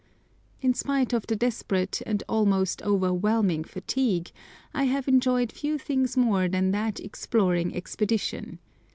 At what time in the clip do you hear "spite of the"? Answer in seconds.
0.73-1.35